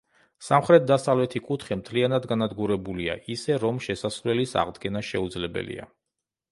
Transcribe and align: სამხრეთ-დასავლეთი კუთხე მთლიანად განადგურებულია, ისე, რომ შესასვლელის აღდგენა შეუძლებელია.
სამხრეთ-დასავლეთი 0.45 1.41
კუთხე 1.49 1.77
მთლიანად 1.81 2.25
განადგურებულია, 2.33 3.19
ისე, 3.37 3.61
რომ 3.67 3.81
შესასვლელის 3.89 4.59
აღდგენა 4.65 5.09
შეუძლებელია. 5.13 5.89